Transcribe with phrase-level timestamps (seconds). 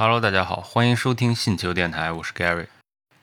[0.00, 2.68] Hello，大家好，欢迎收听信球电台，我是 Gary。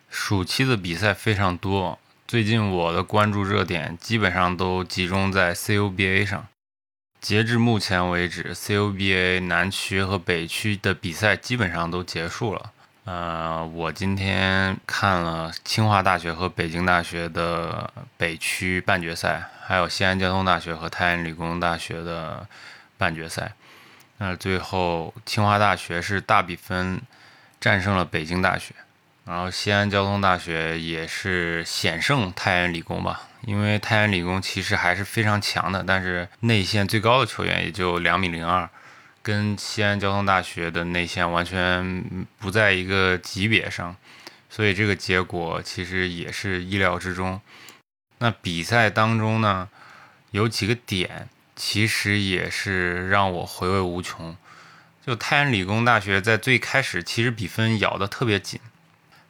[0.10, 6.46] 暑期的比赛非常多，最近我的关注热点基本上都集中在 CUBA 上。
[7.22, 12.73] 截至目前为止，CUBA 南区和北区的比赛基本上都结束了。
[13.05, 22.46] 呃，我今天看了清华大学和北京大学的北区半决赛，还有西安交通大学和太原理工大学的
[22.98, 23.54] 半决赛。
[24.18, 27.02] 那最后清华大学是大比分
[27.59, 28.73] 战胜了北京大学，
[29.26, 38.70] 然后西安交通大学也是险胜太原理工吧，因为太原理工其实还是非常强的，但是内线最高的球员也就两米零二。
[39.21, 43.95] 跟西安交通大学的内线完全不在一个级别上，
[44.52, 47.41] 所以这个结果其实也是意料之中。
[48.20, 49.68] 那比赛当中呢，
[50.29, 54.36] 有几个点其实也是让我回味无穷。
[55.05, 58.59] 就太原理工大学在最开始其实比分咬得特别紧，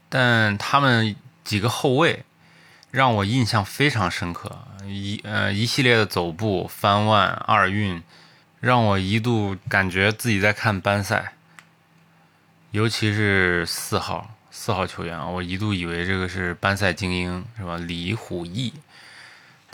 [0.09, 2.23] 但他们几个后卫
[2.91, 8.01] 让我印象非常深刻，一呃一系列的走步、翻腕、二运。
[8.61, 11.33] 让我一度感觉自己在看班赛，
[12.71, 17.77] 尤其是四号四号球员啊，我一度以为这个是班赛精英，是吧？
[17.77, 18.73] 李虎毅，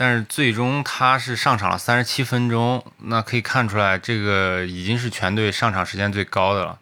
[0.01, 6.79] 但是最终他是上场了三十七分钟，那可以看出来这个已经是全队上场时间最高的了。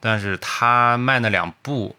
[0.00, 1.94] 但是他迈那两步，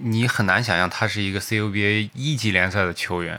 [0.00, 3.38] 你很难想象他是一个 CUBA 一级联赛的球员。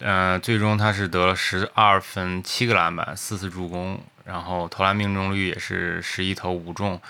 [0.00, 7.00] 嗯，最终他是得了十二分、七个篮板、四次助攻，然后投篮命中率也是十一投五中，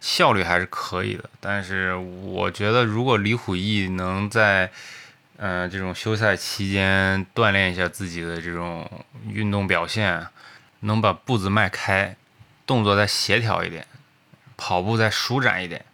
[0.00, 1.28] 效率还是可以的。
[1.40, 4.70] 但是我觉得，如果李虎毅能在
[5.46, 8.90] 嗯这种休赛期间锻炼一下自己的这种
[9.28, 10.26] 运动表现，
[10.80, 12.16] 能把步子迈开，
[12.64, 13.86] 动作再协调一点，
[14.56, 15.84] 跑步再舒展一点，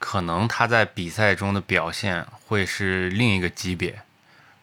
[0.00, 4.02] 可能他在比赛中的表现会是另一个级别。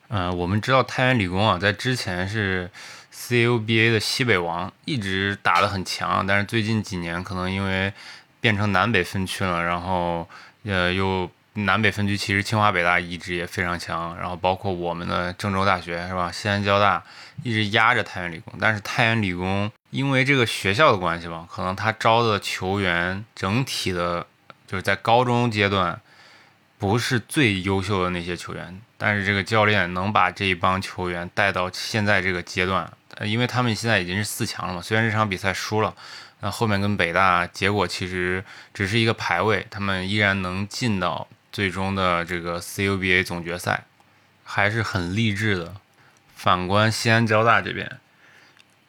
[0.09, 2.69] 嗯，我们知道太原理工啊，在之前是
[3.13, 6.27] CUBA 的西北王，一直打得很强。
[6.27, 7.93] 但是最近几年可能因为
[8.41, 10.27] 变成南北分区了，然后
[10.65, 17.03] 呃又南北分区其实清华北大一直也非常强，然后包括我们的郑州大学是吧，西安交大
[17.43, 18.53] 一直压着太原理工。
[18.61, 24.27] 但是太原理工因为这个学校的关系吧，可能他招的球员整体的
[24.67, 25.99] 就是在高中阶段。
[26.77, 32.91] 不是最优秀的那些球员，但是这个教练能把这一帮球员带到现在这个阶段，
[33.21, 34.81] 因为他们现在已经是四强了嘛。
[34.81, 35.95] 虽然这场比赛输了，
[36.41, 38.43] 那后面跟北大结果其实
[38.73, 43.85] 只是一个排位，他们依然能进到最终的这个 CUBA 总决赛，
[44.43, 45.75] 还是很励志的。
[46.35, 47.89] 反观西安交大这边，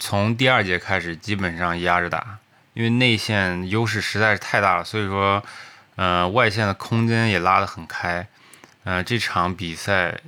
[0.00, 2.38] 从第二节开始基本上压着打，
[2.75, 5.44] 因为内线优势实在是太大了，所以说。
[5.94, 8.28] 呃，外线的空间也拉得很开。
[8.84, 10.21] 呃，这场比赛，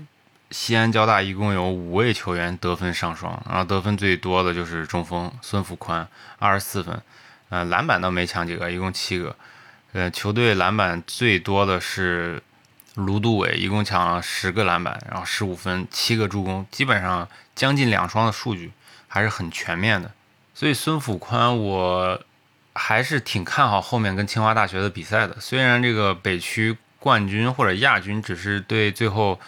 [0.50, 7.02] 西安交大一共有五位球员得分上双，然后得分最多的就是中锋孙富宽，二十四分。
[7.50, 9.36] 呃，篮板倒没抢几个，一共七个。
[9.98, 12.42] 呃，球队篮板最多的是
[12.94, 18.70] 卢杜伟，一共抢了十个篮板，然后十五分，七个助攻，基本上将近两双的数据，
[19.08, 20.12] 还是很全面的。
[20.54, 22.22] 所以孙福宽，我。
[22.80, 25.36] 还是挺看好后面跟清华大学的比赛的。
[25.40, 29.40] 虽然这个北区冠军或者亚军只是对最后，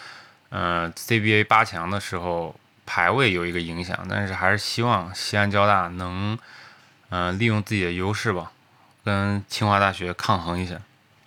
[0.49, 2.53] 呃，CBA 八强的时候
[2.85, 6.37] 排位有一个影响，但是还是希望西安交大能，
[7.07, 8.51] 嗯，利用自己的优势吧，
[9.03, 10.75] 跟清华大学抗衡一下。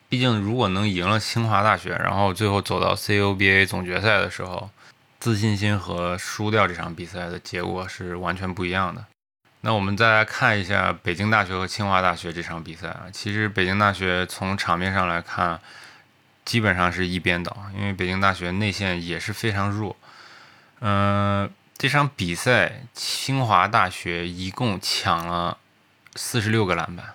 [0.08, 4.70] 毕竟如果能赢了清华大学，然后最后走到 CUBA 总决赛的时候，
[5.18, 9.04] 自信心和输掉这场比赛的结果是完全不一样的。
[9.62, 15.58] 那我们再来看一下北京大学和清华大学这场比赛啊，其实北京大学从场面上来看，
[16.44, 19.96] 基本上是一边倒，因为北京大学内线也是非常弱。
[20.80, 25.56] 嗯，这场比赛清华大学一共抢了
[26.14, 27.14] 四十六个篮板，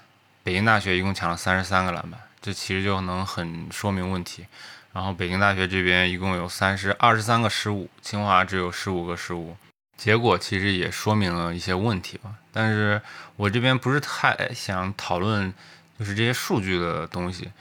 [0.49, 4.47] 北京大学一共抢了三十三个篮板，这其实就能很说明问题。
[4.91, 9.55] 然后北京大学这边一共有三十二十三个失误，清华只有十五个失误。
[9.95, 12.99] 结果其实也说明了一些问题吧，但是
[13.35, 15.53] 我这边不是太想讨论，
[15.99, 17.51] 就是这些数据的东西，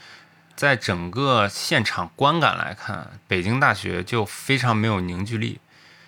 [0.55, 5.59] 在整个现场观感来看，北京大学就非常没有凝聚力。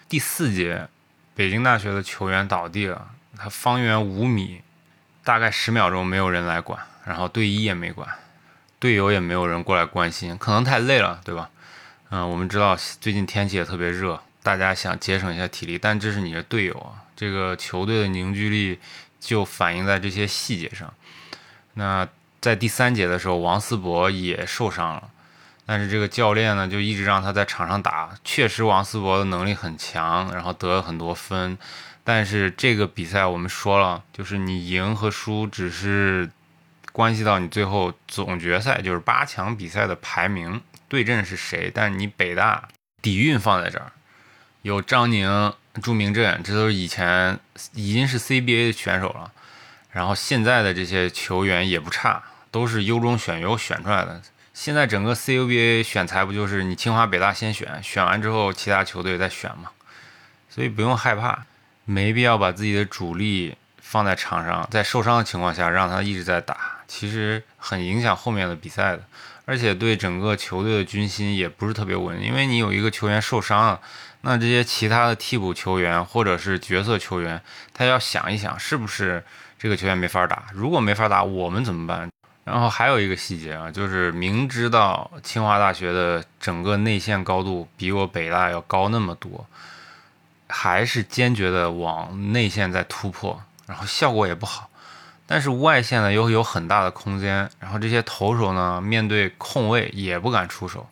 [0.10, 0.88] 第四节，
[1.36, 4.64] 北京大学的球员倒地了，他方圆五米，
[5.24, 8.08] 大概十秒钟没有人来管，然后队医也没管，
[8.80, 11.50] 队友也没有人过来关心，可能太累了，对吧？
[12.10, 14.22] 嗯，我们知道最近天气也特别热。
[14.44, 18.80] 大家想节省一下体力，但这是你的队友啊，这个球队的凝聚力
[19.20, 20.92] 就反映在这些细节上。
[21.76, 22.08] 那
[22.42, 25.10] 在第三节的时候，王思博也受伤了，
[25.68, 28.10] 但是这个教练呢就一直让他在场上打。
[28.24, 31.56] 确实，王思博的能力很强，然后得了很多分。
[32.04, 36.30] 但是这个比赛我们说了，就是你赢和输只是
[36.92, 41.72] 关系到你最后总决赛，就是八强比赛的排名对阵是谁。
[41.74, 42.68] 但是你北大
[43.02, 43.92] 底蕴放在这儿，
[44.64, 47.40] 有张宁、朱明镇，这都是以前
[47.74, 49.32] 已经是 CBA 的选手了。
[49.92, 54.22] 然后现在的这些球员也不差，都是优中选优选出来的。
[54.54, 59.72] 现在整个 CUBA 选材不就是你清华北大先选，选完之后其他球队再选嘛？
[60.50, 61.46] 所以不用害怕。
[61.86, 69.04] 没必要把自己的主力放在场上，在受伤的情况下让他一直在打，其实很影响后面的比赛的，
[69.46, 72.22] 而且对整个球队的军心也不是特别稳。
[72.22, 73.80] 因为你有一个球员受伤了，
[74.22, 77.42] 那这些其他的替补球员或者是角色球员，
[77.74, 79.24] 他要想一想是不是
[79.60, 82.10] 这个球员没法打，如果没法打，我们怎么办？
[82.44, 89.46] 然后还有一个细节啊，就是明知道清华大学的整个内线高度比我北大要高那么多。
[90.52, 94.70] 还是坚决的往内线在突破，然后效果也不好。
[95.26, 100.90] 但是外线呢又有很大的空间，然后这些投手呢面对空位也不敢出手，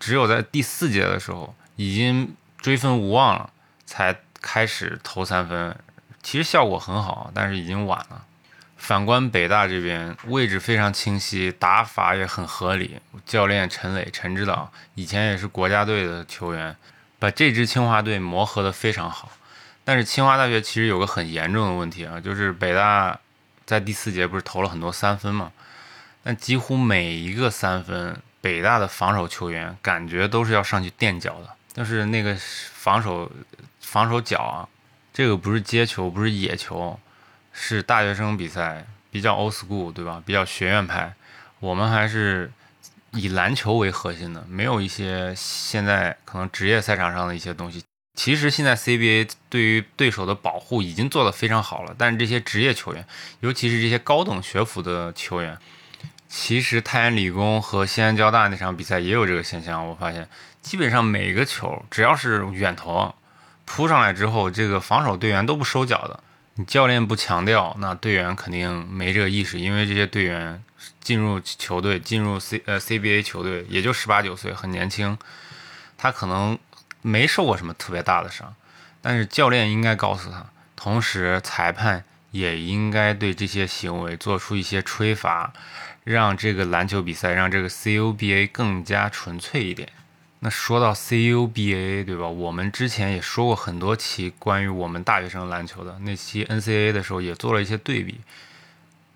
[0.00, 3.50] 只有在第四节的时候已经追分无望了，
[3.84, 5.76] 才开始投三分。
[6.22, 8.24] 其实效果很好，但是已经晚了。
[8.78, 12.98] 反观北大这边，位置非常清晰，打法也很合理。
[13.26, 16.74] 教练陈磊陈指导以前也是国家队的球员。
[17.24, 19.30] 把这支清华队磨合的非常好，
[19.82, 23.18] 但是清华大学其实有个很严重的问题啊，就是北大
[23.64, 25.50] 在第四节不是投了很多三分嘛？
[26.22, 33.32] 但几乎每一个三分，北大的防守球员感觉都是要上去垫脚的，就是那个防守
[33.80, 34.68] 防守脚啊，
[35.14, 37.00] 这个不是接球，不是野球，
[37.54, 40.22] 是大学生比赛，比较 old school 对吧？
[40.26, 41.14] 比较学院派，
[41.60, 42.52] 我们还是。
[43.14, 47.82] 以篮球为核心的，没有一些现在可能职业赛场上的一些东西。
[48.14, 53.04] 其实现在 CBA 对于对手的保护已经做得非常好了，但是这些职业球员，
[53.40, 55.58] 尤其是这些高等学府的球员，
[56.28, 59.84] 其实太原理工和西安交大那场比赛也有这个现象。
[59.88, 60.28] 我发现，
[60.62, 63.12] 基本上每个球只要是远投
[63.64, 66.20] 扑上来之后，这个防守队员都不收脚的。
[66.56, 70.62] 你教练不强调，那队员肯定没这个意识，因为这些队员
[71.00, 75.18] 进入球队、进入 C 呃 CBA 球队也就十八九岁，很年轻，
[75.98, 76.56] 他可能
[77.02, 78.54] 没受过什么特别大的伤，
[79.02, 80.46] 但是教练应该告诉他，
[80.76, 85.52] 同时裁判也应该对这些行为做出一些吹罚，
[86.04, 89.88] 让这个篮球比赛，让这个 CUBA 更加纯粹一点。
[90.44, 92.28] 那说到 CUBA，对吧？
[92.28, 98.20] 我们之前也说过很多期关于我们大学生篮球的那期 NCAA 的时候，也做了一些对比。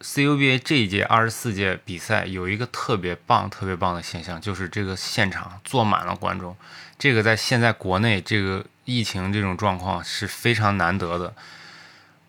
[0.01, 6.57] CUBA 这一届二十四届比赛有一个特别棒、特别棒的现象，就是这个现场坐满了观众。
[6.99, 11.35] 这个在现在国内这个疫情这种状况是非常难得的。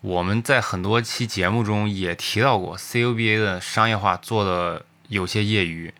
[0.02, 5.94] 我们在很多期节目中也提到过，CUBA 的商业化做的有些业余。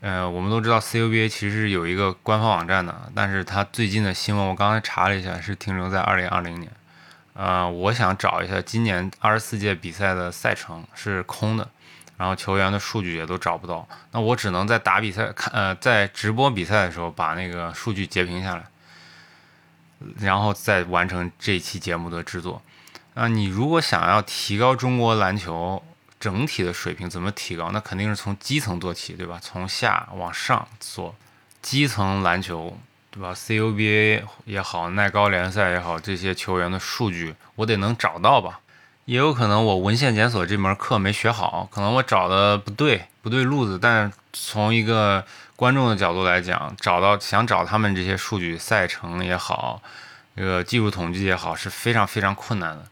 [0.00, 6.70] 呃，我们都知道 CUBA 其实有一个官方网站的，但是它最近的新闻我刚才查了一下，是停留在二零二零年。
[7.34, 11.68] 呃，我想找一下今年二十四届比赛的赛程是空的，
[12.16, 18.64] 然后球员的数据也都找不到，那我只能在打比赛看，呃，在直播比赛的时候把那个数据截屏下来，
[20.18, 22.62] 然后再完成这期节目的制作。
[23.14, 25.82] 啊，你如果想要提高中国篮球，
[26.20, 27.70] 整体的水平怎么提高？
[27.72, 29.38] 那肯定是从基层做起，对吧？
[29.40, 31.14] 从下往上做，
[31.62, 32.76] 基层篮球，
[33.10, 38.60] 对吧？CUBA 也好，耐高联赛也好，这些球员的数据我得能找到吧？
[39.04, 43.78] 也有可能我文献检索这门课没学好，可能我找的不对，不对路子。
[43.80, 45.24] 但从一个
[45.56, 49.80] 观众的角度来讲，找到想找他们这些数据，赛程也好，
[50.36, 52.84] 这个技术统计也好，是非常非常困难的。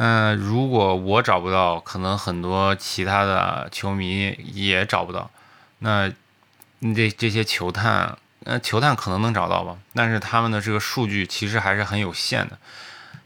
[0.00, 5.28] 嗯，如果我找不到，可能很多其他的球迷也找不到。
[5.80, 6.08] 那
[6.94, 12.56] 这这些球探，呃，球探可能能找到吧，但是他们的这个数据其实还是很有限的。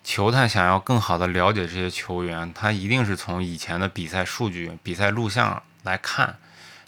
[0.03, 6.39] 球探想要更好的了解这些球员，他一定是从以前的比赛数据、比赛录像来看，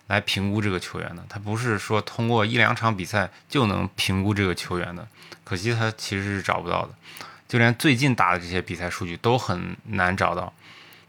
[0.07, 1.23] 来评估这个球员的。
[1.29, 5.07] 他不是说通过一两场比赛就能评估这个球员的。
[5.45, 6.95] 可惜他其实是找不到的。
[7.49, 10.53] 就连最近打的这些比赛数据都很难找到。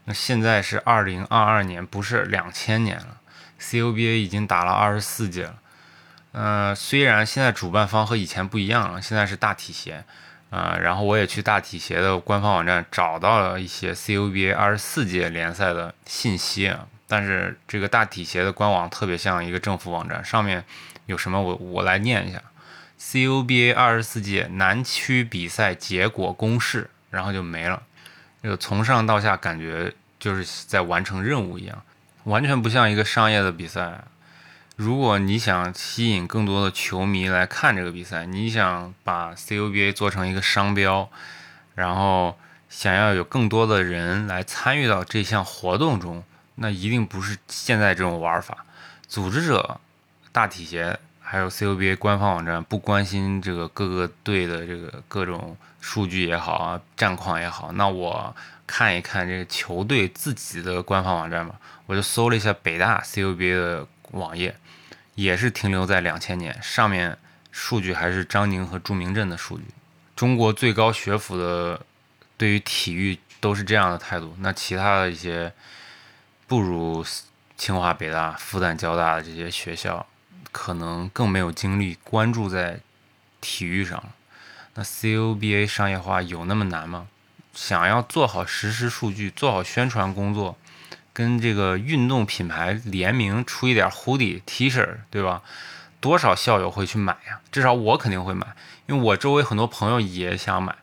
[0.04, 3.18] 那现在是二零二二年，不是两千年了。
[3.60, 5.54] CUBA 已经打了二十四届了。
[6.32, 10.04] 嗯，虽然现在主办方和以前不一样了，现在是大体协。
[10.48, 16.72] 啊，然后我也去大体协的官方网站找到了一些 CUBA 二十四届联赛的信息，
[17.08, 20.64] 但是这个大体协的官网特别像一个政府网站，上面
[21.06, 22.40] 有什么我我来念一下
[23.00, 27.82] ：CUBA 二十四届南区比赛结果公示，然后就没了。
[28.42, 31.82] 这个从上到下感觉就是在完成任务一样，
[32.24, 34.04] 完全不像一个商业的比赛。
[34.76, 41.10] 如果你想吸引更多的球迷来看这个比赛，你想把 CUBA 做成一个商标，
[41.74, 42.38] 然后
[42.68, 46.22] 想要有更多的人来参与到这项活动中。
[46.56, 48.64] 那一定不是现在这种玩法。
[49.06, 49.80] 组织者、
[50.32, 50.98] 大体协
[51.28, 57.72] 还有 CUBA 官方网站不关心这个各个队的这个各种数据也好啊，战况也好。
[57.72, 58.34] 那我
[58.66, 61.58] 看一看这个球队自己的官方网站吧。
[61.86, 64.56] 我就搜了一下北大 CUBA 的网页，
[65.16, 67.18] 也是停留在两千年，上面
[67.50, 69.64] 数据还是张宁和朱明镇的数据。
[70.14, 71.80] 中国最高学府的
[72.36, 74.34] 对于体育都是这样的态度。
[74.38, 75.52] 那其他的一些。
[76.48, 77.04] 不如
[77.56, 80.06] 清华、北大、复旦、交大的这些学校，
[80.56, 82.80] 可能更没有精力关注在
[83.42, 84.14] 体育上了。
[84.72, 87.08] 那 CUBA 商业化有那么难吗？
[87.52, 90.56] 想要做好实时数据，做好宣传工作，
[91.12, 95.42] 跟这个运动品牌联名出一点 hoodie、T 恤，对吧？
[96.00, 97.40] 多少校友会去买呀？
[97.52, 98.46] 至少我肯定会买，
[98.86, 100.74] 因为我周围很多朋友也想买。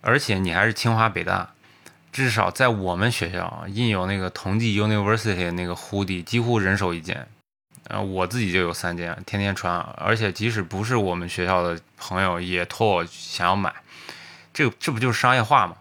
[0.00, 1.50] 而且你还是清华、北大。
[2.10, 7.28] 至少在我们学校印有那个同济 University 那个 hoodie，几乎人手一件。
[7.92, 9.78] 呃，我自己就有三件，天天穿。
[9.98, 13.70] 而且即使不是我们学校的朋友，也托我想要买。
[14.54, 15.76] 这这不就是商业化吗？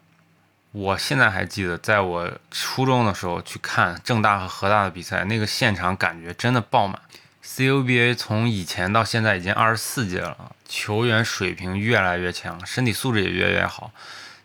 [0.74, 7.02] 我现在还记得，在我初中的时候去看正大和河大的比赛，那个现场感觉真的爆满。
[7.46, 13.92] CUBA 从以前到现在已经二十四届了，球员水平越来越强，身体素质也越来越好。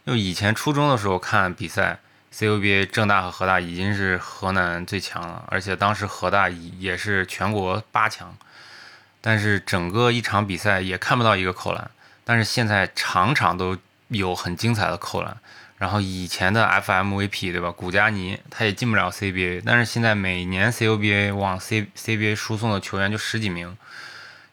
[0.07, 1.99] 就以前初中的时候看比赛
[2.37, 8.37] ，CUBA 正大和河大已经是河南最强了，而且当时河大也是全国八强。
[9.21, 11.91] 但是整个一场比赛也看不到一个扣篮，
[12.25, 13.77] 但是现在场场都
[14.09, 15.37] 有很精彩的扣篮。
[15.79, 23.77] 然后以前的 FMVP 对吧，古加尼他也进不了 CBA，但是现在每年 CUBA 往 C CBA 输送的球员就十几名，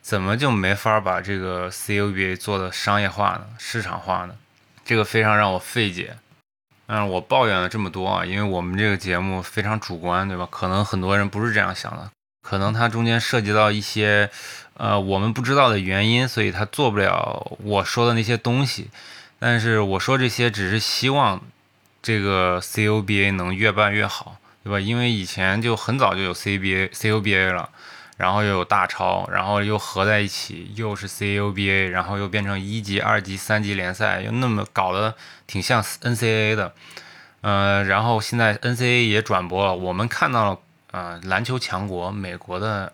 [0.02, 3.46] 怎么就没法把这个 CUBA 做的商业化呢？
[3.58, 4.36] 市场化呢？
[4.84, 6.18] 这个非常让我费解，
[6.88, 10.48] 嗯，我抱怨了这么多啊，因为我们这个节目非常主观，对吧？
[10.52, 12.12] 可能很多人不是这样想的，
[12.42, 14.30] 可能它中间涉及到一些，
[14.76, 18.90] 呃，我们不知道的原因，所以它做不了我说的那些东西。
[19.40, 21.42] 但是我说这些只是希望
[22.02, 24.80] 这个 CUBA 能越办越好，对吧？
[24.80, 27.70] 因为以前就很早就有 CBA、CUBA 了。
[28.24, 35.14] 然后又有大超，然后又合在一起，又是 CUBA，然后又变成一级、二级、三级联赛，又那么搞得
[35.46, 36.74] 挺像 NCAA 的，
[37.42, 40.60] 呃，然后现在 NCAA 也转播了，我们看到了
[40.92, 42.94] 啊，篮球强国美国的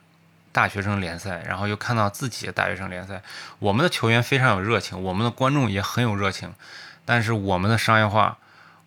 [0.51, 3.21] 大学生联赛，然后又看到自己的大学生联赛，
[3.59, 6.51] 我们的球员非常有热情，我们的观众也很有热情，
[7.05, 8.39] 但是我们的商业化，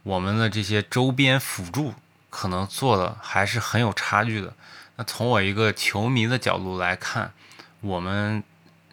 [0.02, 1.94] 我们的这些周边辅助
[2.30, 4.52] 可能做的还是很有差距的。
[4.96, 7.32] 那从我一个球迷的角度来看，
[7.80, 8.42] 我们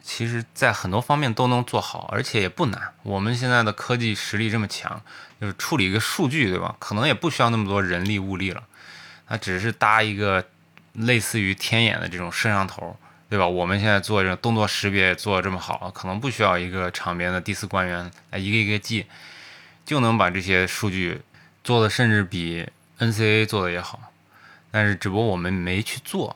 [0.02, 2.94] 其实，在很多方面都能做好，而且也不难。
[3.04, 5.02] 我们现在的科技实力这么强，
[5.40, 6.76] 就是处理一个数据，对吧？
[6.80, 8.64] 可能也不需要那么多人力物力了，
[9.28, 10.44] 它只是搭一个
[10.94, 12.98] 类似于天眼的这种摄像头，
[13.30, 13.46] 对吧？
[13.46, 19.06] 我们现在做这种动作识别做的这么好，可能不需要一个场边的第四官员来一个一个记，
[19.86, 21.22] 就能把这些数据
[21.64, 24.12] 做的甚至比 NCA 做的也好。
[24.72, 26.36] 但是，只不过我们没去做。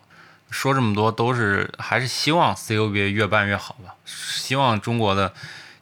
[0.50, 3.96] 说这么多，都是还是希望 CUBA 越办越好吧。
[4.06, 5.34] 希望中国的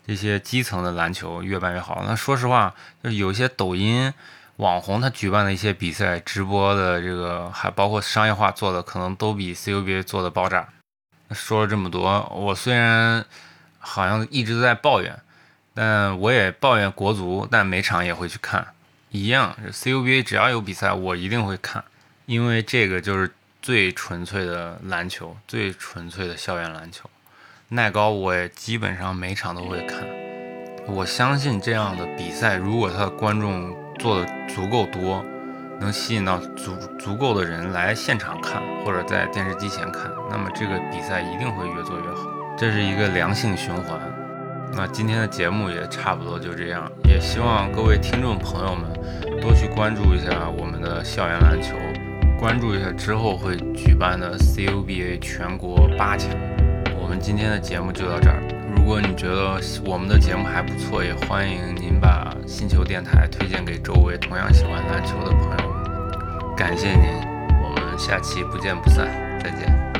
[0.08, 2.03] 这些基层的篮球越办越好。
[2.08, 4.13] 那说实话，就是有些抖音
[4.55, 10.70] 网红他举办的一些比赛直播的这个，还包括商业化做的，可能都比 CUBA 做的爆炸。
[11.31, 13.25] 说了这么多，我虽然
[13.79, 15.20] 好像一直在抱怨，
[15.74, 18.67] 但我也抱怨国足，但每场也会去看。
[19.10, 21.84] 一样，CUBA 只要有比赛，我一定会看。
[22.32, 23.30] 因为这个就是
[23.62, 27.10] 最纯粹的篮球，最纯粹的校园篮球。
[27.68, 30.08] 耐高我也基本上每场都会看。
[30.88, 35.22] 我相信这样的比赛，如果他的观众做的足够多，
[35.82, 42.32] 能吸引到足足够的人来现场看，或者在电视机前看，那么这个比赛一定会越做越好。
[42.58, 44.00] 这是一个良性循环。
[44.74, 48.90] 那今天的节目也差不多就这样，也希望各位听众朋友们
[49.42, 51.76] 多去关注一下我们的校园篮球。
[52.41, 56.27] 关注一下之后会举办的 CUBA 全国八强。
[57.00, 58.41] 我们今天的节目就到这儿。
[58.75, 66.55] 如果你觉得我们的节目还不错，也欢迎您把星球电台推荐给周围同样喜欢篮球的朋友们。
[66.57, 67.12] 感谢您。
[67.63, 69.05] 我们下期不见不散，
[69.39, 69.90] 再见。